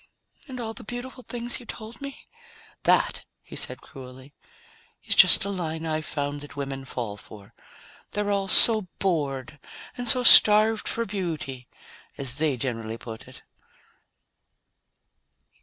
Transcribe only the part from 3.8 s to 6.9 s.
cruelly, "is just a line I've found that women